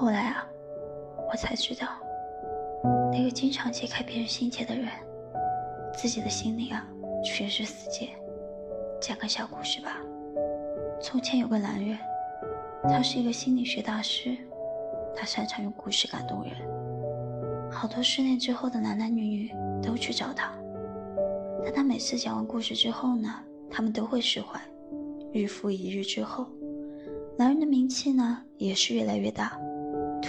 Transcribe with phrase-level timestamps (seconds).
[0.00, 0.48] 后来啊，
[1.28, 1.88] 我才知道，
[3.10, 4.86] 那个经常揭开别人心结的人，
[5.92, 6.86] 自己的心里啊，
[7.24, 8.10] 全是死结。
[9.00, 9.96] 讲个小故事吧。
[11.02, 11.98] 从前有个男人，
[12.84, 14.36] 他是一个心理学大师，
[15.16, 16.52] 他擅长用故事感动人。
[17.68, 19.52] 好多失恋之后的男男女女
[19.82, 20.56] 都去找他，
[21.64, 23.34] 但他每次讲完故事之后呢，
[23.68, 24.60] 他们都会释怀。
[25.32, 26.46] 日复一日之后，
[27.36, 29.58] 男人的名气呢也是越来越大。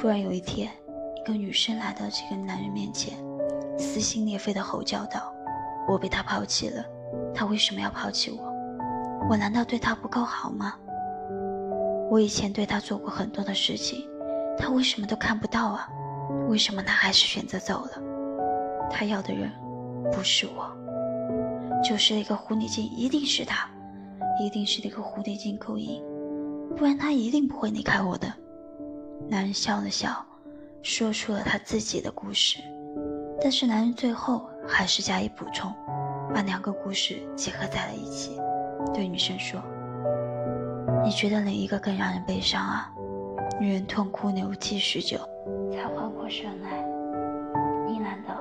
[0.00, 0.70] 突然有一天，
[1.16, 3.18] 一个女生来到这个男人面前，
[3.76, 5.34] 撕心裂肺地吼叫道
[5.90, 6.84] ：“我被他抛弃了，
[7.34, 8.38] 他为什么要抛弃我？”
[9.28, 10.76] 我难道对他不够好吗？
[12.12, 14.08] 我以前对他做过很多的事情，
[14.56, 15.88] 他为什么都看不到啊？
[16.48, 17.90] 为什么他还是选择走了？
[18.88, 19.50] 他要的人
[20.12, 20.70] 不是我，
[21.82, 23.68] 就是那个狐狸精，一定是他，
[24.40, 26.00] 一定是那个狐狸精勾引，
[26.76, 28.32] 不然他一定不会离开我的。
[29.30, 30.24] 男人笑了笑，
[30.82, 32.62] 说出了他自己的故事，
[33.42, 35.70] 但是男人最后还是加以补充，
[36.34, 38.40] 把两个故事结合在了一起。
[38.94, 39.60] 对女生说
[41.04, 42.90] ：“你觉得哪一个更让人悲伤啊？”
[43.60, 45.18] 女人痛哭流涕许久，
[45.70, 46.82] 才缓过神来，
[47.86, 48.34] 你难道：“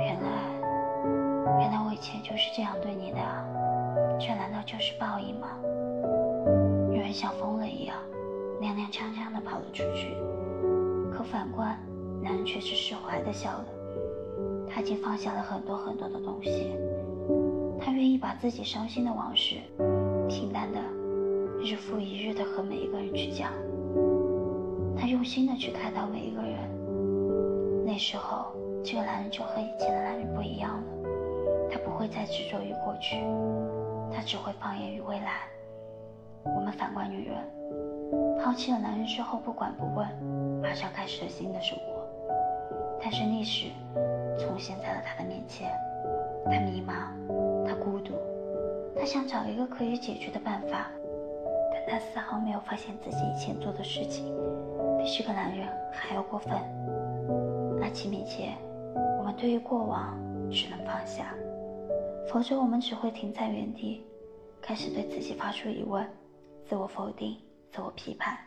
[0.00, 0.28] 原来，
[1.60, 3.44] 原来我以前就是这样对你的啊！
[4.18, 5.48] 这难道就是报应吗？”
[6.90, 7.65] 女人想疯了，
[9.46, 10.16] 跑了出去。
[11.10, 11.78] 可反观
[12.22, 13.64] 男人，却是释怀的笑了。
[14.68, 16.76] 他已经放下了很多很多的东西。
[17.80, 19.56] 他愿意把自己伤心的往事，
[20.28, 20.78] 平淡的
[21.62, 23.52] 日复一日的和每一个人去讲。
[24.98, 26.58] 他用心的去看到每一个人。
[27.86, 28.52] 那时候，
[28.84, 30.82] 这个男人就和以前的男人不一样了。
[31.70, 33.16] 他不会再执着于过去，
[34.12, 35.48] 他只会放眼于未来。
[36.44, 37.36] 我们反观女人，
[38.46, 40.06] 抛弃了男人之后不管不问，
[40.62, 42.06] 马上开始了新的生活。
[43.02, 43.66] 但是历史
[44.38, 45.72] 重现在了他的面前，
[46.44, 47.08] 他迷茫。
[47.66, 48.14] 他孤独，
[48.96, 50.88] 他想找一个可以解决的办法，
[51.72, 54.32] 但他丝毫没有发现自己以前做的事情
[54.96, 56.52] 比这个男人还要过分。
[57.82, 58.56] 爱情面前，
[59.18, 60.16] 我们对于过往
[60.52, 61.34] 只能放下，
[62.28, 64.04] 否则我们只会停在原地，
[64.62, 66.08] 开始对自己发出疑问，
[66.64, 67.36] 自我否定，
[67.72, 68.38] 自我批判，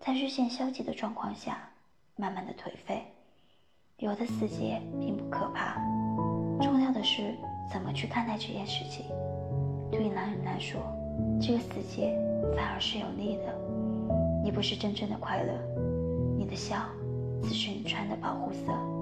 [0.00, 1.70] 在日渐消极的状况下，
[2.16, 3.04] 慢慢的颓废。
[3.98, 5.76] 有的死结并不可怕，
[6.60, 7.34] 重要的是。
[7.68, 9.06] 怎么去看待这件事情？
[9.90, 10.80] 对于男人来说，
[11.40, 12.16] 这个死结
[12.54, 13.58] 反而是有利的。
[14.44, 15.52] 你不是真正的快乐，
[16.38, 16.76] 你的笑
[17.42, 18.95] 只是你穿的保护色。